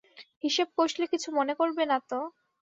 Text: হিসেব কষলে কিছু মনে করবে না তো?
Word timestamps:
হিসেব 0.43 0.67
কষলে 0.77 1.05
কিছু 1.07 1.29
মনে 1.37 1.53
করবে 1.59 1.83
না 1.85 1.97
তো? 2.09 2.19